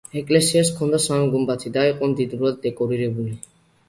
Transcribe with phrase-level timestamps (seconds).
[0.19, 3.35] ეკლესიას ჰქონდა სამი გუმბათი და იყო მდიდრულად დეკორირებული.